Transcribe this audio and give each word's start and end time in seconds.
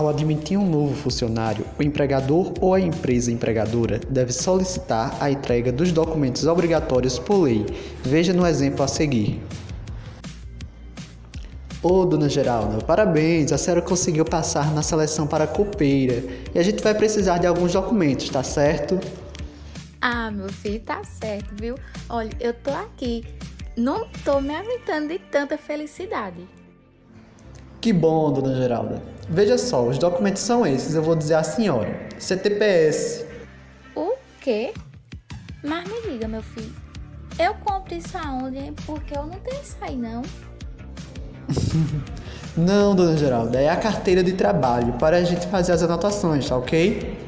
Ao 0.00 0.08
admitir 0.08 0.56
um 0.56 0.66
novo 0.66 0.94
funcionário, 0.94 1.62
o 1.78 1.82
empregador 1.82 2.54
ou 2.58 2.72
a 2.72 2.80
empresa 2.80 3.30
empregadora 3.30 4.00
deve 4.08 4.32
solicitar 4.32 5.14
a 5.20 5.30
entrega 5.30 5.70
dos 5.70 5.92
documentos 5.92 6.46
obrigatórios 6.46 7.18
por 7.18 7.42
lei. 7.42 7.66
Veja 8.02 8.32
no 8.32 8.46
exemplo 8.46 8.82
a 8.82 8.88
seguir. 8.88 9.42
Ô, 11.82 12.06
dona 12.06 12.30
Geralda, 12.30 12.82
parabéns, 12.82 13.52
a 13.52 13.58
senhora 13.58 13.82
conseguiu 13.82 14.24
passar 14.24 14.72
na 14.72 14.80
seleção 14.82 15.26
para 15.26 15.46
copeira 15.46 16.24
e 16.54 16.58
a 16.58 16.62
gente 16.62 16.82
vai 16.82 16.94
precisar 16.94 17.36
de 17.36 17.46
alguns 17.46 17.74
documentos, 17.74 18.30
tá 18.30 18.42
certo? 18.42 18.98
Ah, 20.00 20.30
meu 20.30 20.48
filho, 20.48 20.80
tá 20.80 21.04
certo, 21.04 21.54
viu? 21.60 21.74
Olha, 22.08 22.30
eu 22.40 22.54
tô 22.54 22.70
aqui, 22.70 23.22
não 23.76 24.08
tô 24.24 24.40
me 24.40 24.54
aguentando 24.54 25.08
de 25.08 25.18
tanta 25.18 25.58
felicidade. 25.58 26.48
Que 27.80 27.94
bom, 27.94 28.30
dona 28.30 28.54
Geralda. 28.54 29.02
Veja 29.26 29.56
só, 29.56 29.86
os 29.86 29.96
documentos 29.96 30.42
são 30.42 30.66
esses, 30.66 30.94
eu 30.94 31.02
vou 31.02 31.16
dizer 31.16 31.34
à 31.34 31.42
senhora. 31.42 32.08
CTPS. 32.18 33.24
O 33.96 34.16
quê? 34.38 34.74
Mas 35.64 35.88
me 35.88 36.12
diga, 36.12 36.28
meu 36.28 36.42
filho, 36.42 36.74
eu 37.38 37.54
compro 37.64 37.94
isso 37.94 38.18
aonde? 38.18 38.72
Porque 38.84 39.16
eu 39.16 39.22
não 39.22 39.38
tenho 39.38 39.62
isso 39.62 39.76
aí, 39.80 39.96
não. 39.96 40.20
não, 42.54 42.94
dona 42.94 43.16
Geralda, 43.16 43.58
é 43.58 43.70
a 43.70 43.76
carteira 43.76 44.22
de 44.22 44.34
trabalho 44.34 44.92
para 44.94 45.16
a 45.16 45.24
gente 45.24 45.46
fazer 45.46 45.72
as 45.72 45.82
anotações, 45.82 46.46
tá 46.46 46.58
ok? 46.58 47.18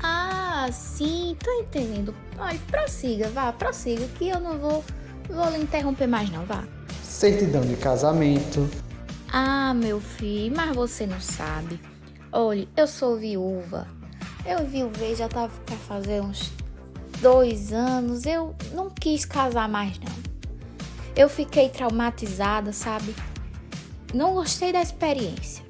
Ah, 0.00 0.68
sim, 0.70 1.36
tô 1.42 1.50
entendendo. 1.54 2.14
Olha, 2.38 2.58
prossiga, 2.70 3.28
vá, 3.30 3.52
prossiga, 3.52 4.06
que 4.16 4.28
eu 4.28 4.38
não 4.38 4.58
vou, 4.58 4.84
vou 5.28 5.50
lhe 5.50 5.58
interromper 5.58 6.06
mais, 6.06 6.30
não, 6.30 6.44
vá. 6.44 6.62
Certidão 7.02 7.62
de 7.62 7.74
casamento. 7.74 8.70
Ah, 9.34 9.72
meu 9.72 9.98
filho, 9.98 10.54
mas 10.54 10.76
você 10.76 11.06
não 11.06 11.18
sabe. 11.18 11.80
Olha, 12.30 12.68
eu 12.76 12.86
sou 12.86 13.16
viúva. 13.16 13.88
Eu 14.44 14.66
viuvei 14.66 15.16
já 15.16 15.26
tava 15.26 15.58
pra 15.64 15.74
fazer 15.74 16.20
uns 16.20 16.52
dois 17.22 17.72
anos. 17.72 18.26
Eu 18.26 18.54
não 18.74 18.90
quis 18.90 19.24
casar 19.24 19.70
mais, 19.70 19.98
não. 20.00 20.12
Eu 21.16 21.30
fiquei 21.30 21.70
traumatizada, 21.70 22.74
sabe? 22.74 23.14
Não 24.12 24.34
gostei 24.34 24.70
da 24.70 24.82
experiência. 24.82 25.64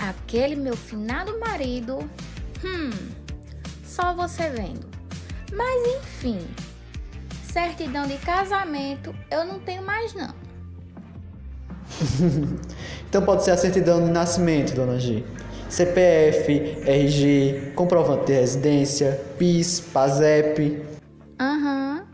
Aquele 0.00 0.56
meu 0.56 0.76
finado 0.76 1.38
marido, 1.38 1.98
hum, 2.64 2.90
só 3.84 4.12
você 4.12 4.50
vendo. 4.50 4.88
Mas 5.52 5.98
enfim, 5.98 6.44
certidão 7.44 8.08
de 8.08 8.18
casamento 8.18 9.14
eu 9.30 9.44
não 9.44 9.60
tenho 9.60 9.86
mais 9.86 10.12
não. 10.14 10.45
então 13.08 13.22
pode 13.22 13.44
ser 13.44 13.52
a 13.52 13.56
certidão 13.56 14.04
de 14.04 14.10
nascimento, 14.10 14.74
dona 14.74 14.98
G. 14.98 15.24
CPF, 15.68 16.82
RG, 16.86 17.72
comprovante 17.74 18.26
de 18.26 18.32
residência, 18.34 19.20
PIS, 19.36 19.80
PASEP. 19.80 20.82
Aham. 21.40 22.00
Uhum. 22.00 22.06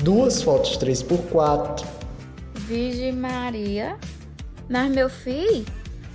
Duas 0.00 0.42
fotos 0.42 0.78
3x4. 0.78 1.84
Virgem 2.54 3.12
Maria. 3.12 3.96
Mas 4.68 4.90
meu 4.90 5.08
filho, 5.10 5.64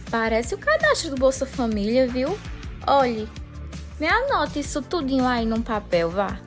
parece 0.10 0.56
o 0.56 0.58
cadastro 0.58 1.12
do 1.12 1.16
Bolsa 1.18 1.45
Família, 1.45 2.08
viu? 2.08 2.38
Olhe, 2.88 3.28
me 4.00 4.08
anote 4.08 4.60
isso 4.60 4.82
tudinho 4.82 5.26
aí 5.28 5.45
num 5.45 5.62
papel, 5.62 6.10
vá. 6.10 6.40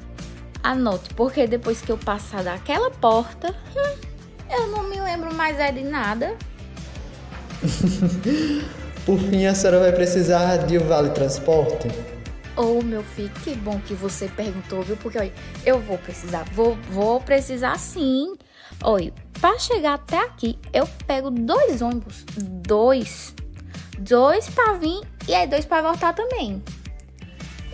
Anote, 0.63 1.15
porque 1.15 1.47
depois 1.47 1.81
que 1.81 1.93
eu 1.93 1.99
passar 1.99 2.43
daquela 2.43 2.91
porta, 2.91 3.55
hum, 3.77 4.10
eu 4.51 4.67
não 4.69 4.85
me 4.85 5.01
lembro 5.01 5.35
mais 5.35 5.59
é 5.59 5.73
de 5.73 5.83
nada. 5.83 6.37
Por 9.05 9.19
fim, 9.19 9.47
a 9.47 9.55
senhora 9.55 9.81
vai 9.81 9.93
precisar 9.93 10.59
de 10.59 10.79
um 10.79 10.87
vale 10.87 11.11
transporte? 11.11 11.89
Oh, 12.57 12.83
meu 12.83 13.03
filho, 13.03 13.31
que 13.43 13.55
bom 13.55 13.81
que 13.81 13.95
você 13.95 14.29
perguntou, 14.29 14.83
viu? 14.83 14.97
Porque, 14.97 15.19
olha, 15.19 15.33
eu 15.65 15.81
vou 15.81 15.97
precisar, 15.97 16.45
vou, 16.53 16.77
vou 16.91 17.21
precisar 17.21 17.79
sim. 17.79 18.37
Olha, 18.83 19.13
para 19.41 19.59
chegar 19.59 19.95
até 19.95 20.19
aqui, 20.19 20.59
eu 20.73 20.87
pego 21.07 21.31
dois 21.31 21.81
ônibus. 21.81 22.25
Dois. 22.37 23.35
Dois 23.99 24.49
para 24.49 24.75
vir 24.75 25.01
e 25.29 25.35
aí 25.35 25.47
dois 25.47 25.65
para 25.65 25.83
voltar 25.83 26.13
também. 26.13 26.63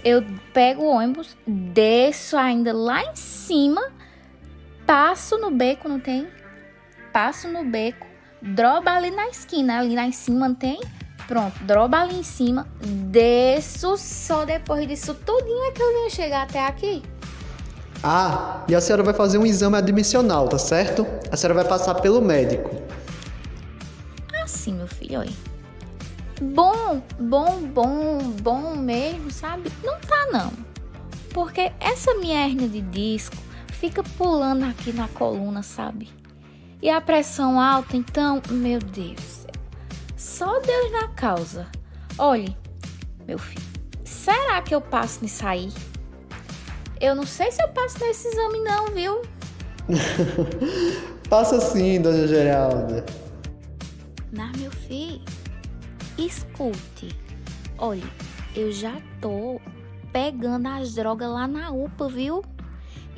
Eu 0.05 0.25
pego 0.53 0.83
o 0.83 0.91
ônibus, 0.95 1.37
desço 1.47 2.37
ainda 2.37 2.73
lá 2.73 3.03
em 3.03 3.17
cima, 3.17 3.83
passo 4.87 5.37
no 5.39 5.51
beco, 5.51 5.89
não 5.89 5.99
tem? 5.99 6.29
Passo 7.16 7.49
no 7.49 7.65
beco, 7.65 8.06
droba 8.43 8.91
ali 8.91 9.10
na 9.10 9.28
esquina, 9.28 9.78
ali 9.78 9.94
lá 9.94 10.04
em 10.04 10.12
cima, 10.12 10.54
tem? 10.54 10.78
Pronto, 11.27 11.65
droba 11.65 12.03
ali 12.03 12.19
em 12.19 12.22
cima, 12.22 12.69
desço, 12.78 13.97
só 13.97 14.44
depois 14.44 14.87
disso 14.87 15.15
tudinho 15.15 15.65
é 15.65 15.71
que 15.71 15.81
eu 15.81 15.94
vim 15.94 16.10
chegar 16.10 16.43
até 16.43 16.66
aqui. 16.66 17.03
Ah, 18.04 18.62
e 18.69 18.75
a 18.75 18.82
senhora 18.82 19.03
vai 19.03 19.15
fazer 19.15 19.38
um 19.38 19.47
exame 19.47 19.78
admissional, 19.78 20.47
tá 20.47 20.59
certo? 20.59 21.06
A 21.32 21.38
senhora 21.38 21.54
vai 21.54 21.65
passar 21.65 21.94
pelo 21.94 22.21
médico. 22.21 22.71
Assim, 24.44 24.75
meu 24.75 24.87
filho, 24.87 25.21
oi. 25.21 25.31
Bom, 26.43 27.00
bom, 27.19 27.62
bom, 27.62 28.19
bom 28.43 28.77
mesmo, 28.77 29.31
sabe? 29.31 29.72
Não 29.83 29.98
tá 30.00 30.27
não. 30.31 30.53
Porque 31.33 31.72
essa 31.81 32.15
minha 32.16 32.47
hernia 32.47 32.69
de 32.69 32.83
disco 32.83 33.38
fica 33.69 34.03
pulando 34.19 34.66
aqui 34.66 34.93
na 34.93 35.09
coluna, 35.09 35.62
sabe? 35.62 36.10
E 36.83 36.91
a 36.91 37.01
pressão 37.01 37.61
alta, 37.61 37.97
então, 37.97 38.41
meu 38.51 38.79
Deus. 38.79 39.47
Só 40.17 40.61
Deus 40.61 40.93
na 40.93 41.09
causa. 41.09 41.67
Olhe, 42.19 42.57
meu 43.27 43.39
filho, 43.39 43.65
será 44.05 44.61
que 44.63 44.75
eu 44.75 44.81
passo 44.81 45.23
nisso 45.23 45.47
aí? 45.47 45.73
Eu 47.01 47.15
não 47.15 47.27
sei 47.27 47.51
se 47.51 47.63
eu 47.63 47.69
passo 47.69 47.99
nesse 48.01 48.29
exame, 48.29 48.61
não, 48.61 48.87
viu? 48.87 49.23
Passa 51.29 51.61
sim, 51.61 52.01
dona 52.01 52.27
Geralda. 52.27 53.05
Mas, 54.33 54.57
meu 54.57 54.71
filho, 54.71 55.23
escute. 56.17 57.17
Olha, 57.79 58.03
eu 58.55 58.73
já 58.73 59.01
tô 59.21 59.61
pegando 60.13 60.69
as 60.69 60.95
drogas 60.95 61.29
lá 61.29 61.47
na 61.47 61.71
UPA, 61.71 62.09
viu? 62.09 62.43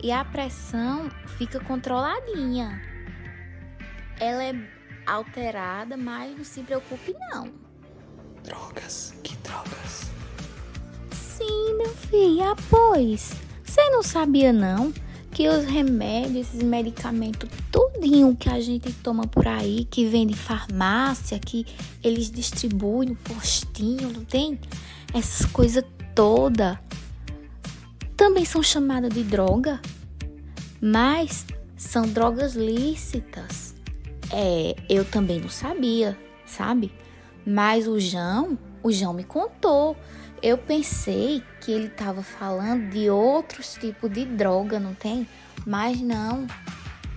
E 0.03 0.11
a 0.11 0.25
pressão 0.25 1.09
fica 1.37 1.61
controladinha. 1.61 2.81
Ela 4.21 4.45
é 4.45 4.55
alterada, 5.06 5.97
mas 5.97 6.37
não 6.37 6.45
se 6.45 6.62
preocupe, 6.62 7.15
não. 7.31 7.51
Drogas? 8.45 9.15
Que 9.23 9.37
drogas? 9.37 10.11
Sim, 11.11 11.75
meu 11.77 11.95
filho, 11.95 12.43
ah, 12.43 12.57
pois. 12.69 13.33
Você 13.65 13.91
não 13.91 14.03
sabia 14.03 14.53
não 14.53 14.93
que 15.31 15.49
os 15.49 15.65
remédios, 15.65 16.49
esses 16.49 16.62
medicamentos, 16.62 17.49
tudinho 17.71 18.34
que 18.34 18.49
a 18.49 18.61
gente 18.61 18.93
toma 18.93 19.27
por 19.27 19.47
aí, 19.47 19.87
que 19.91 20.07
vende 20.07 20.34
farmácia, 20.34 21.39
que 21.39 21.65
eles 22.03 22.31
distribuem 22.31 23.11
no 23.11 23.17
postinho, 23.17 24.12
não 24.12 24.25
tem? 24.25 24.59
Essas 25.15 25.47
coisas 25.47 25.84
todas 26.15 26.77
também 28.17 28.45
são 28.45 28.61
chamadas 28.65 29.11
de 29.15 29.23
droga, 29.23 29.81
mas 30.81 31.47
são 31.77 32.03
drogas 32.03 32.55
lícitas. 32.55 33.68
É, 34.33 34.77
eu 34.89 35.05
também 35.05 35.41
não 35.41 35.49
sabia, 35.49 36.19
sabe? 36.44 36.93
Mas 37.47 37.87
o 37.87 37.99
João, 37.99 38.59
o 38.83 38.93
João 38.93 39.15
me 39.15 39.25
contou 39.25 39.97
eu 40.42 40.57
pensei 40.57 41.42
que 41.60 41.72
ele 41.72 41.86
estava 41.86 42.22
falando 42.22 42.91
de 42.91 43.10
outros 43.10 43.75
tipos 43.75 44.10
de 44.10 44.25
droga, 44.25 44.78
não 44.78 44.95
tem? 44.95 45.27
Mas 45.66 46.01
não. 46.01 46.47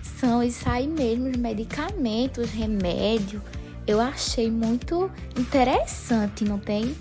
São 0.02 0.42
isso 0.42 0.68
aí 0.68 0.88
mesmo, 0.88 1.28
os 1.28 1.36
medicamentos, 1.36 2.50
remédio. 2.50 3.40
Eu 3.86 4.00
achei 4.00 4.50
muito 4.50 5.10
interessante, 5.38 6.44
não 6.44 6.58
tem? 6.58 6.96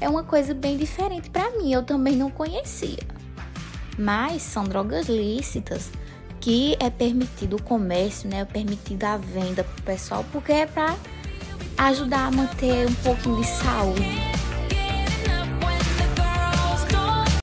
É 0.00 0.08
uma 0.08 0.24
coisa 0.24 0.52
bem 0.52 0.76
diferente 0.76 1.30
para 1.30 1.50
mim, 1.52 1.72
eu 1.72 1.82
também 1.82 2.16
não 2.16 2.30
conhecia. 2.30 3.02
Mas 3.98 4.42
são 4.42 4.64
drogas 4.64 5.06
lícitas 5.06 5.90
que 6.46 6.76
é 6.78 6.88
permitido 6.88 7.56
o 7.56 7.62
comércio, 7.62 8.30
né? 8.30 8.42
É 8.42 8.44
permitido 8.44 9.02
a 9.02 9.16
venda 9.16 9.64
pro 9.64 9.82
pessoal, 9.82 10.24
porque 10.30 10.52
é 10.52 10.64
para 10.64 10.94
ajudar 11.76 12.28
a 12.28 12.30
manter 12.30 12.86
um 12.86 12.94
pouquinho 12.94 13.40
de 13.40 13.46
saúde. 13.48 14.25